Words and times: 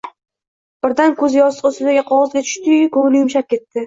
Birdan 0.85 1.11
koʼzi 1.19 1.37
yostiq 1.41 1.67
ustidagi 1.71 2.03
qogʼozga 2.07 2.43
tushdi-yu, 2.47 2.89
koʼngli 2.97 3.21
yumshab 3.21 3.49
ketdi. 3.55 3.79